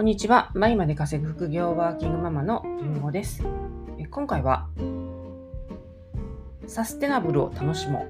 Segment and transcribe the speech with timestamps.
[0.00, 0.50] こんにちは。
[0.54, 3.44] 毎まで稼ぐ副業ワーキングママのりんごです。
[4.10, 4.66] 今回は、
[6.66, 8.06] サステナブルを楽しも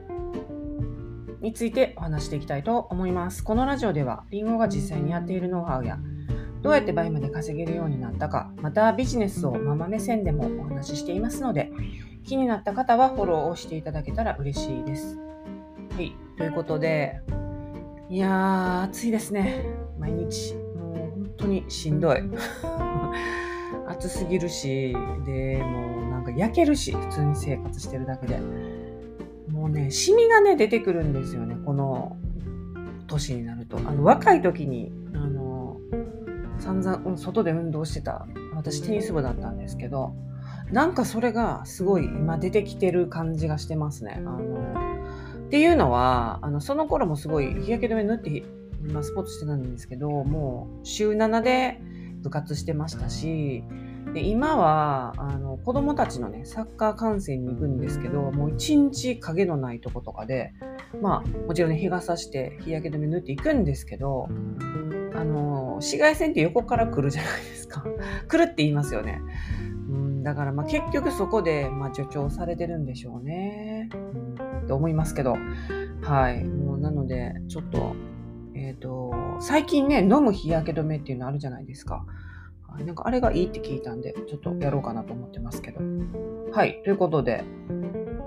[1.41, 3.43] うについてお話していきたいと思います。
[3.43, 5.99] このラジオでは、りんごが実際にやっているノウハウや、
[6.63, 11.73] どうやって倍まで稼げるようになったか、またビジネスをママ目線でもお話ししていますので、
[12.23, 15.19] 気になった方はフォローをしていただけたら嬉しいです。
[15.97, 16.15] はい。
[16.39, 17.21] ということで、
[18.09, 19.65] いやー、暑いですね。
[19.99, 20.70] 毎日。
[21.41, 22.19] 当にしんどい。
[23.89, 24.95] 暑すぎるし、
[25.27, 28.39] で、もうなんか焼けるし、普通に生活してるだけで。
[29.51, 32.17] もうね、シミがね、出てくるんですよね、この
[33.07, 33.79] 年になると。
[33.79, 35.77] あの、若い時に、あの、
[36.59, 40.15] 散々、外で運動してた、私テニス部だったんですけど、
[40.73, 44.15] なんかそれがすごい今出てきてる感じがしてますね。
[44.17, 44.39] あの、
[45.47, 48.45] っていうのは、あの、その頃もすごい日焼け止め塗って、
[48.83, 51.81] まあ、スポーツしてたんですけど、もう週7で
[52.23, 53.65] 部活してましたし、
[54.13, 60.53] で今はあの子供たちのねサッカー観戦に行くんですけどもう一日影のないとことかで
[61.01, 64.29] まあもちろんね日が差して日焼け止め塗っていくんですけど
[65.15, 67.85] あの紫外線って横から来るじゃないですか。
[68.27, 69.21] 来るって言いますよね、
[69.89, 75.37] うん、だからまあ結局そこで、まあ、助長されてるんでしょうね、うん、って思いますけど。
[76.03, 76.45] はい。
[76.45, 77.95] もうなのでちょっと
[78.61, 82.05] えっ、と最近ね飲む日焼け止めっていうのあるじゃないですか
[82.73, 85.81] はい、なんかあれがいいって聞いたんで、ちょっとやろうかなと思ってますけど。
[86.53, 87.43] はい、ということで、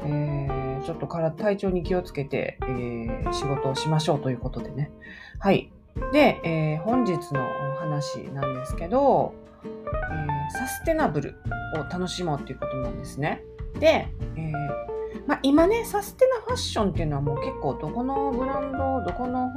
[0.03, 4.91] えー、ちょっとから体調に気をつけて、えー、仕事をしましょうということでね。
[5.39, 5.71] はい。
[6.11, 11.35] で、えー本日のお話なんですけど、えーサステナブル
[11.75, 13.43] を楽しもうということなんですね。
[13.79, 14.82] で、えー
[15.27, 19.51] まあ、今ね、サステナファッションっていうのはもう結構どこのブランド、どこの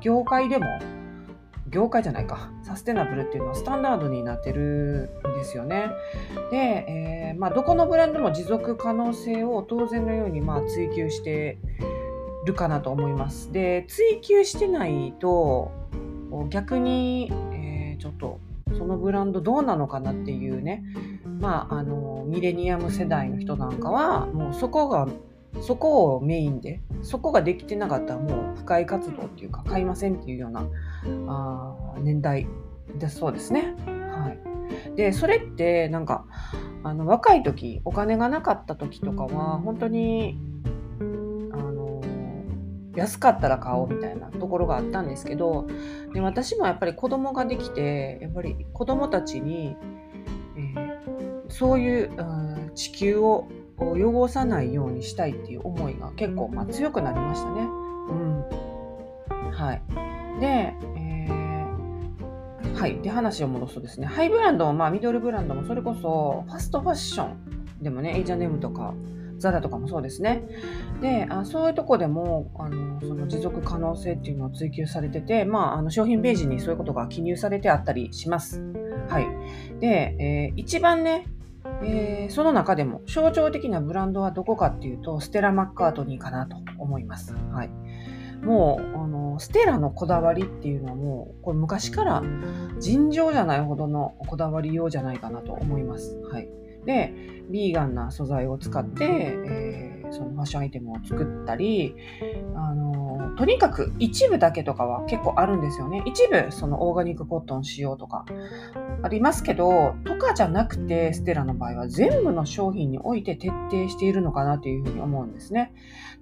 [0.00, 0.66] 業界でも
[1.68, 5.90] 業界じゃないか、サステナブルっていうのはスタンダードになってるんですよね。
[6.50, 11.58] で、えーまあ、どこのブランドも持続可能性を当然のようにまあ追求して
[12.46, 13.52] るかなと思います。
[13.52, 15.72] で、追求してないと、
[16.50, 18.40] 逆に、えーちょっと
[18.76, 20.84] そのブランドどうなのかなっていうね、
[21.38, 25.06] まあ、あの、ミレニアム世代の人なんかは、もうそこが
[25.60, 30.66] そこをメインで、そこができてなかったらもう、不快活動っていうか、買いませんっていうような
[31.28, 32.46] あ年代
[32.98, 33.74] だそうですね。
[33.86, 34.34] は
[34.92, 34.96] い。
[34.96, 36.24] で、それって、なんか、
[36.82, 40.38] あの、若い時、お金がなかった時とかは、本当に、
[42.96, 45.66] 安かったら買おうみたいなところがあったんですけど、
[46.14, 49.76] で私もやっぱり子供ができて、やっぱり子供たちに、
[51.58, 57.62] そういう、うん地球を汚さないようにしたいっていう思いが結構、まあ、強くなりましたね。
[57.62, 59.50] うん。
[59.50, 59.82] はい。
[60.40, 61.46] で、えー
[62.74, 63.00] はい。
[63.00, 68.92] で、話を戻すとですね、ハイブランドも、まあ、ミドルブランドも、それこそ、ファストファッションでもね、エイジャネムとか、
[69.38, 70.42] ザラとかもそうですね。
[71.00, 78.62] で、あそういうとこでも、あの、その持続可能性っていうのを追求されてて、まあ、あの、商品ページにそういうことが記入されてあったりします。
[79.08, 79.26] はい。
[79.80, 81.26] で、えー一番ね、
[81.82, 87.34] えーその中でも象徴的なブランドはどこかっていうと、ステラ・マッカートニーかなと思います。
[87.52, 87.70] はい。
[88.42, 92.22] もう、あの、ステラのこだわりっていうのはもう、これ昔から
[92.80, 96.16] 尋常じゃないほどのこだわりようじゃないかなと思います。
[96.30, 96.48] はい。
[96.84, 97.12] で、
[97.48, 101.94] ビーガンな素材を使って、えーそのファッションアイテムを作ったり、
[102.54, 106.02] あの、とにかく一部だけとかは結構あるんですよね。
[106.06, 108.24] 一部、そのオーガニックコットン使用とか
[109.02, 115.72] ありますけど、とかじゃなくて、ステラの場合は全部の商品において徹底しているのかなというふうに思うんですね。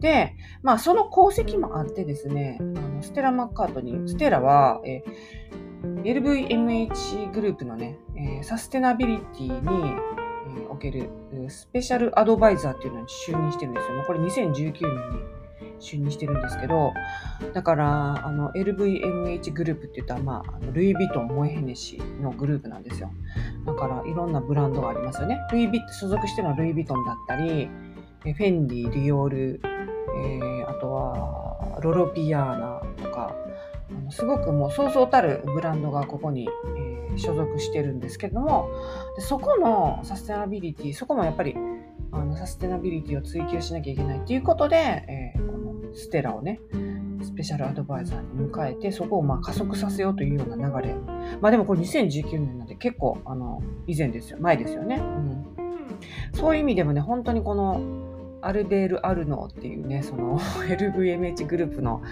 [0.00, 5.02] で、まあ、その功績もあってですね、あのステラ・マッカートに、ステラは、え
[5.84, 9.94] LVMH グループのね、えーサステナビリティに、
[10.46, 11.08] えおける
[11.48, 13.96] スペシャルアドバイザーっていうのに就任してるんですよ。
[13.96, 15.34] もうこれ2019年に
[15.80, 16.92] 就任してるんですけど、
[17.52, 23.10] だから、あの、LVMH グループって言ったら、まあ、あのルイ・ヴィトン、モエヘネシのグループなんですよ。
[23.66, 25.38] だから、いろんなブランドがありますよね。
[25.52, 27.68] ルイ・ヴィ所属してるのはルイ・ヴィトンだったり、
[28.22, 29.60] フェンディ、ディオール、
[30.16, 33.34] えーあとは、ロロピアーナとか、
[34.10, 38.68] すごくもうそうそうたるブランドがここに、えー所属してるんですけども
[39.16, 41.54] でそこのサステナビリティそこもやっぱり
[42.12, 46.60] あのサステナビリティを追求しなきゃいけないということで、えーこのステラをね
[47.22, 50.94] スペシャルアドバイザーに迎えてそこをまあ加速させようというような流れ。
[51.40, 54.38] まあでもこれ2019年なんで結構あの以前ですよ。
[54.40, 55.46] 前ですよね、うん、
[56.34, 57.80] そういう意味でもね本当にこの
[58.46, 60.38] アルベール・アルノーっていうね、その
[60.68, 62.02] LVMH グループの、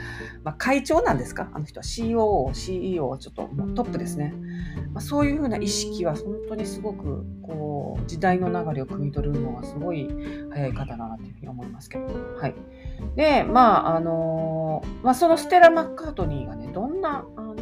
[0.45, 1.49] まあ、会長なんですか？
[1.53, 4.35] あの人は COO、CEO、ちょっともうトップですね。
[4.93, 10.09] まあ、そういうふうな意識は本当にすごく、こう、時代の流れを汲み取るのがすごい
[10.51, 12.05] 早い方だなというふうに思いますけど。
[12.39, 12.55] はい。
[13.17, 17.57] で、まあ、あのまあ、そのステラ・マッカートニーがね、どんな、あの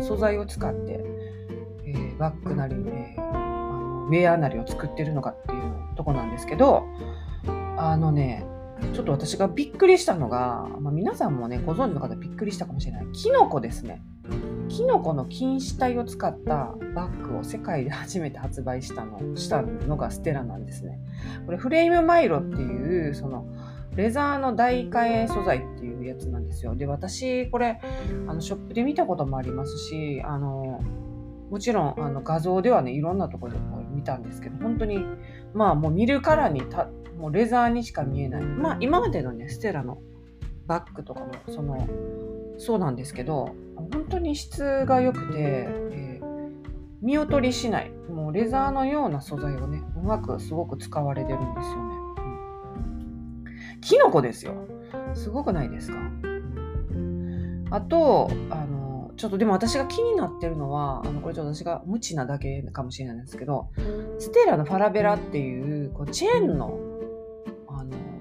[0.00, 1.04] 素材を使って、
[1.86, 6.84] えー、バッグなり、えー、あのウェアなりを作ってるのかっていうとこなんですけど、
[7.76, 8.46] あのね、
[8.92, 13.06] ちょっと私がびっくりしたのが、まあ、皆さんもね、ご存知の方びっくりしたかもしれない。
[13.12, 14.02] キノコですね。
[14.68, 20.98] キノコの菌糸体を使ったバッグを世界で初めて発売したのしたのがステラなんですね。
[21.46, 23.46] これフレームマイロっていう、その、
[23.96, 26.74] レザーの代替素材っていうやつなんですよ。
[26.74, 27.80] で、私、これ、
[28.26, 30.80] あの、ショップで見たこともありますし、あの、
[31.50, 33.58] もちろん、あの、画像ではね、いろんなところで
[33.92, 35.04] 見たんですけど、本当に、
[35.52, 36.62] まあ、もう見るからに、
[37.18, 38.42] もうレザーにしか見えない。
[38.42, 39.98] まあ、今までのね、ステラの
[40.66, 41.86] バッグとかも、その、
[42.58, 46.60] そうなんですけど、本当に質が良くて、えー、
[47.02, 47.90] 見劣りしない。
[48.10, 51.94] もうレザーのような素材をね、うまくすごく使われてるんですよね。
[51.98, 52.04] うん
[53.80, 54.54] キノコですよ。
[55.12, 55.98] すごくないですか？
[57.70, 63.68] あと、あの、ちょっとでも私が気になってるのは、あの、これちょっと私が無知なだけかもしれないんですけど、
[64.18, 66.78] ステラのファラベラっていう、こうチェーン、の、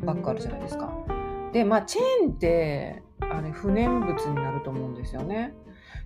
[0.04, 0.94] バッグあるじゃないですか。
[1.52, 5.54] で、まあ、チェーンって、あれ、不燃物になると思うんですよね。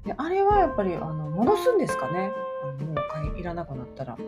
[0.05, 2.31] で、あれはやっぱり、あの、戻すんですかね。
[2.63, 4.13] あのもう買いいらなくなったら。
[4.13, 4.23] あの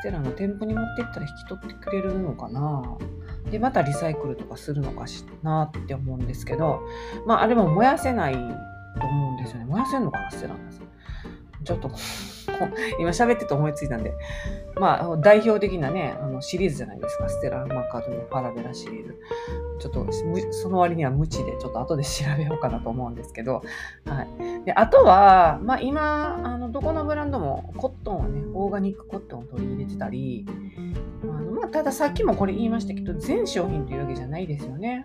[0.00, 2.82] ステラの店舗に持ってったら引き取ってくれるのかな。
[3.50, 6.82] で、またリサイクルとかするのかしなって思うんですけど、
[7.26, 9.64] まあ、あれも燃やせないと思うんですよね。
[9.66, 10.82] 燃やせんのかなってなんです。
[11.64, 11.90] ちょっと、
[12.98, 14.12] 今喋ってて思いついたんで、
[14.76, 17.28] まあ、代表的なね、あのシリーズじゃないですか。
[17.28, 19.16] ステラ・マッカートのパラベラシリーズ。
[19.78, 20.06] ちょっと、
[20.50, 23.62] その割には無知で、ちょっと後で調べようかなと思うんですけど、
[24.04, 24.64] はい。
[24.64, 30.46] で、あとは、まあ今、あの、どこのブランドもコットンをね、オーガニックコットンを取り入れてたり、
[31.22, 35.04] あのまあ、たださっきもこれ言いましたけど、全商品というわけじゃないですよね。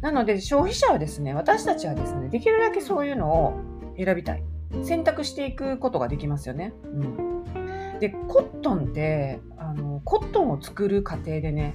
[0.00, 3.54] なので、消費者はですね、私たちはですね、できるだけそういうのを
[3.96, 4.42] 選びたい。
[4.82, 6.72] 選択していくことができますよね。
[6.84, 11.74] うん、で、コットンって、あの、コットンを作る過程でね、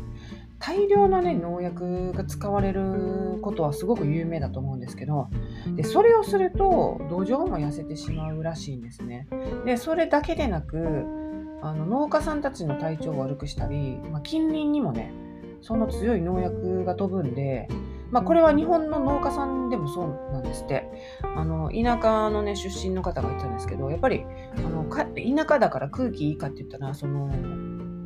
[0.59, 5.29] 大量のね、農薬が使われることはすごく有名だと思うんですけど、
[5.75, 9.27] でそれをすると土壌も痩せてしまうらしいんですね。
[9.65, 11.05] で、それだけでなく、
[11.61, 15.13] あの農家さんたちの体調を悪くしたり、まあ、近隣にもね、
[15.61, 17.69] その強い農薬が飛ぶんで、
[18.11, 20.89] まあ、これは日本の農家さんでもそうなんですって。
[21.35, 24.25] あの、田舎のね、出身の方が言ってたんですけど、やっぱり、
[24.57, 25.05] あの、田
[25.47, 27.31] 舎だから空気いいかって言ったら、その、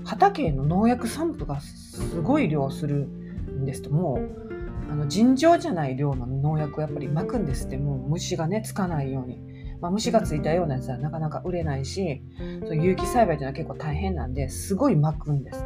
[0.06, 4.44] 畑の農薬散布がすごい量するんですと、もう、
[4.92, 9.42] あの尋常じゃない量の農薬をやっぱり撒くんですって、もう虫がね、つかないように。
[9.82, 12.22] まあ、虫がついたようなやつはなかなか売れないし、
[12.66, 15.66] そう有機栽培というのは結構大変なんで、すごい撒くんです。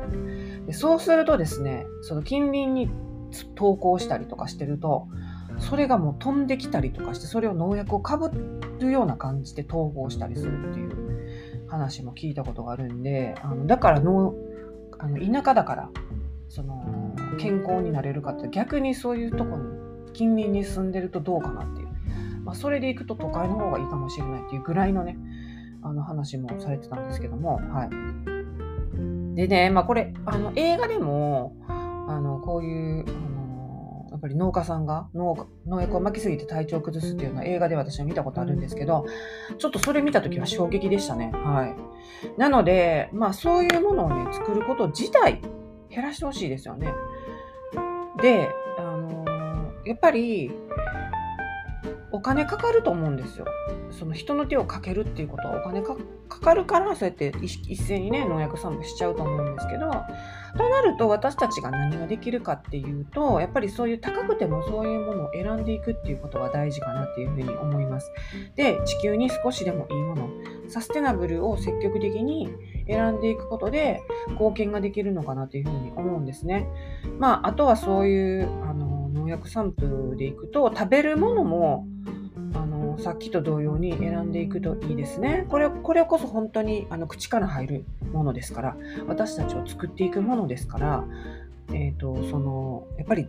[0.65, 2.89] でそうするとですね、その近隣に
[3.55, 5.07] 投稿したりとかしてると、
[5.59, 8.31] それがもう飛んできたりとかして、それを農薬をかぶ
[8.79, 14.35] るような感じで統合したりするっていう話も聞いたことがあるんで、あのだから農
[14.99, 15.89] あの田舎だから、
[16.49, 21.87] その健康になれるかって逆にそういうとこに近隣に住んでるとどうかなっていう。
[22.43, 25.17] まあ、それで行くと都会の方がいいかもしれないっていうぐらいのね、
[25.83, 29.35] あの話もされてたんですけども、はい。
[29.35, 31.57] でね、まあこれ、あの映画でも、
[32.07, 39.05] あの、こういう、あの、やっぱり農家さんが農農薬をまきすぎて体調を崩すっていうのは映画で私は見たことあるんですけど、
[39.57, 41.31] ちょっとそれ見た時は衝撃でしたね。
[41.33, 41.75] はい。
[42.39, 45.41] なので、まあそういうものをね、作ること自体
[45.89, 46.91] 減らしてほしいですよね。
[48.21, 48.49] で、
[48.79, 49.25] あの
[49.85, 50.51] やっぱり、
[52.11, 53.45] お金かかると思うんですよ。
[53.91, 55.95] その人の手をかけるっていうことはお金か
[56.39, 59.91] かるからそうやって一斉にね農薬散布しちゃうと思うんですけど
[60.57, 68.11] となると私たちが何ができるかっていうとやっぱりそういう高くてもそういうものを選んでいくっていうことが大事かなっていうふうに思います。
[68.55, 70.29] で地球に少しでもいいもの
[70.67, 72.49] サステナブルを積極的に
[72.87, 76.67] 選んでいくことで貢献ができるのかなというふうに思うんですね。
[77.19, 81.87] まああとはそういうあの農薬散布でいくと食べるものも
[82.53, 85.45] あのさっきと同様に選んでいくといいですね。
[85.49, 91.03] これこれこそ本当にあの口から入るものですから、私たちを作っていくものですから、
[91.69, 93.27] えーと、そのやっぱり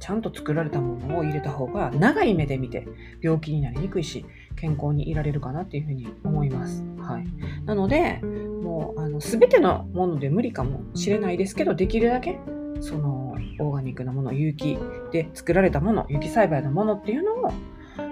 [0.00, 2.86] ちゃんと作られたものを入れた方が長い目で見て
[3.20, 4.24] 病気になりにくいし
[4.56, 6.84] 健康にいられるかなっていうふうに思います。
[6.98, 7.26] はい、
[7.64, 8.20] なので
[8.62, 12.38] もうあの全てのもので無理かもしれないですけどできるだけ
[12.80, 14.78] そのオーガニックなもの、有機
[15.10, 17.52] で作られたもの、有機栽培のものっていうのを、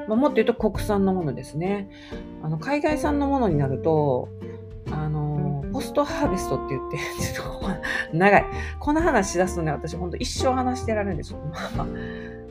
[0.08, 1.90] まあ、もっと言うと国産のものですね。
[2.42, 4.28] あの海外産のものになると、
[4.90, 6.98] あの、ポストハーベストって言って、
[7.34, 7.60] ちょっ
[8.12, 8.44] と長い。
[8.78, 11.38] この話し出すとね、私ほんと一生話してられるんですよ。
[11.76, 11.86] ま あ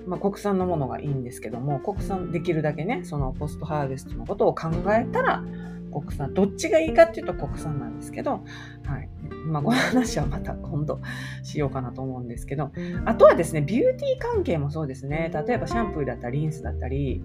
[0.06, 5.44] まあ、国産のものがいいんですけども、国産できるだけね、そのポストハーベストのことを考えたら、
[5.92, 8.44] 国産、どっちがいいかっていうと国産なんですけど、
[8.86, 9.10] はい。
[9.46, 11.00] まあ、この話はまた今度
[11.44, 12.72] しようかなと思うんですけど、
[13.06, 15.32] あとはですね、ビューティー関係もそうですね。
[15.34, 17.24] 例えばシャンプーだったり、リンスだったり、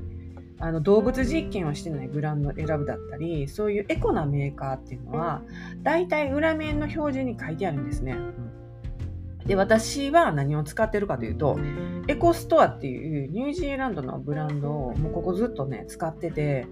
[0.59, 5.43] あの動物実験をしてないブランドを選ぶだったり、そういうエコなメーカーっていうのは、
[5.83, 8.17] 大体裏面の表示に書いてあるんですね。
[9.47, 11.59] で、私は何を使ってるかというと、
[12.09, 16.67] エコストアっていうニュージーランドのブランドをもうここずっとね、使ってて、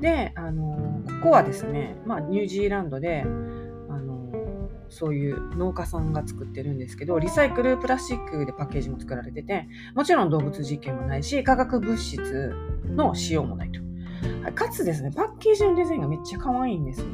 [0.00, 3.24] で、あの、ここはですね、まあニュージーランドで、
[4.90, 12.54] そういう農家さんが作ってるんですけど、リサイクルプラスチックでパッケージも作られてて、もちろん動物実験もないし、化学物質
[12.86, 13.80] の使用もないと。
[13.80, 13.88] はい
[14.54, 17.06] かつですね、パッケージのデザインがめっちゃ可愛いんですよ。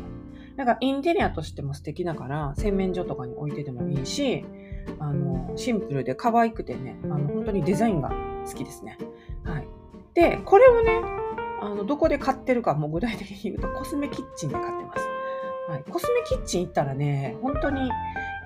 [0.57, 4.45] だからインテリアとしても素敵だから、洗面所とかに置いててもいいし、
[4.99, 8.13] あの、シンプルで可愛くてね、あの、本当にデザインが
[8.47, 8.99] 好きですね。
[9.43, 9.69] はい。
[10.15, 11.01] で、これをね、
[11.61, 15.14] あの、どこで買ってるかもう具体的に言うと、コスメキッチンで買ってます。
[15.69, 15.85] はい。
[15.91, 17.91] コスメキッチン行ったらね、本当に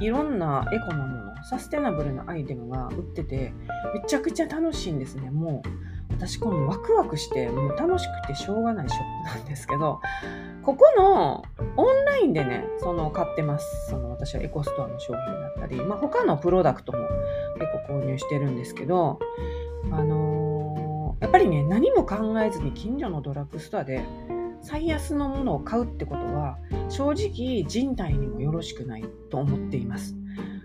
[0.01, 3.53] いろんなエコなもの、サステナブルなアイテムが売ってて、
[3.93, 5.31] めちゃくちゃ楽しいんですね。
[5.31, 5.69] もう、
[6.13, 10.01] 私このワクワクして、もう楽しくてしょうがないショップなんですけど、
[10.63, 11.45] ここの
[11.77, 13.89] オンラインでね、その買ってます。
[13.91, 16.99] その私はエコストアの商品だったり、まあ他のプロダクトも
[17.59, 19.19] 結構購入してるんですけど、
[19.91, 24.05] あのー、やっぱりね、何も考えずに近所のドラッグストアで
[24.63, 30.15] 最安のものを買うってことは、正直人体にもよろしくないと思っています。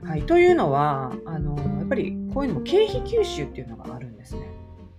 [0.03, 0.23] はい。
[0.23, 4.41] というのは、あの、やっぱりこういうのも経費吸収っていうのがあるんですね。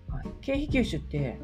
[0.08, 1.38] はい経費吸収って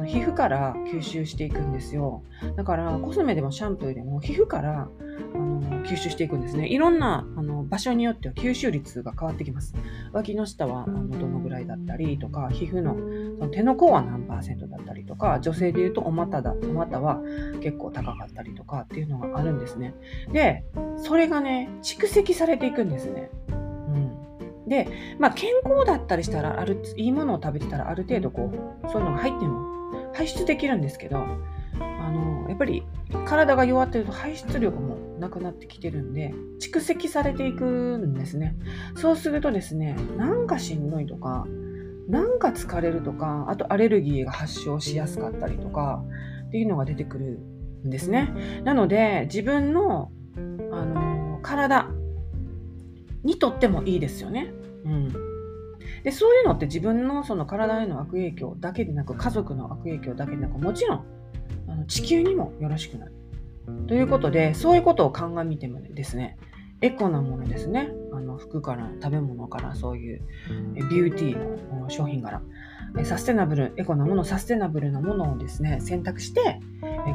[0.00, 2.22] の皮膚から吸収していくんですよ。
[2.56, 4.88] だからコスメでもシャンプーでも皮膚から
[5.34, 6.68] あの吸収していくんですね。
[6.68, 9.74] いろんなあの場所によっては吸収率が変わってきます。
[10.12, 12.96] 脇の下はあのどのぐらいだったりとか皮膚の
[13.38, 17.20] その手の甲は何パーセントだったりとか女性でいうとお股だお股は
[17.60, 19.94] 結構高かったりとかっていうのがあるんですね。
[20.32, 20.64] で
[20.96, 23.30] それがね蓄積されていくんですね。
[24.70, 24.86] で、
[25.18, 28.52] まあ、健康だったりしたらある、いいものを食べてたらある程度こ
[28.84, 29.79] う、そういうのが入っても
[30.12, 32.84] 排出できるんですけど、あの、やっぱり
[33.26, 38.56] 体が弱ってると排出量がもうなくなってきてるんで、蓄積されていくんですね。
[38.96, 41.46] そうするとですね、なんかしんどいとか、
[42.08, 46.02] なんか疲れるとか、あとアレルギーが発症しやすかったりとか、
[46.48, 47.38] っていうのが出てくる
[47.86, 48.34] んですね。
[48.64, 50.10] なので、自分の、
[50.72, 51.88] あの、体
[53.22, 54.52] にとってもいいですよね。
[54.84, 55.29] うん。
[56.02, 61.04] で、そういうのって自分のその体への悪影響だけでなく、家族の悪影響だけでなく、もちろん、
[61.68, 63.12] あの地球にもよろしくなる。
[63.86, 66.36] ということで、そういうことを鑑みてもですね、
[66.82, 67.90] エコなものですね。
[68.12, 70.22] あの服から食べ物からそういう
[70.90, 76.60] ビューティーの商品からサステナブル、エコなもの、サステナブルなものをですね、選択して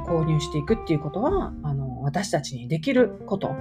[0.07, 3.55] 購入していくっていうことは、あの私たちにできること、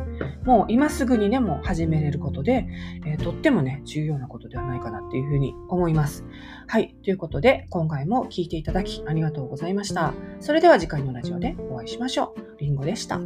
[0.44, 2.68] もう今すぐにでも始めれることで、
[3.06, 6.24] えー、とってもね、重要なことではないかなっていうふうに思います。
[6.66, 6.94] はい。
[7.02, 10.14] ということで、今回も聞いていただきありがとうございました。
[10.40, 12.60] それでは次回のラジオでお会いしましょう。
[12.60, 13.18] りんごでした。